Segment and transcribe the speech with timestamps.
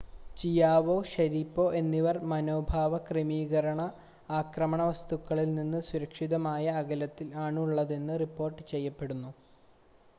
[0.37, 3.81] Chiao Sharipov എന്നിവർ മനോഭാവ ക്രമീകരണ
[4.31, 9.31] ആക്രമണ വസ്തുക്കളിൽനിന്ന് സുരക്ഷിതമായ അകലത്തിൽ ആണുള്ളതെന്ന് റിപ്പോർട്ട് ചെയ്യപ്പെടുന്നു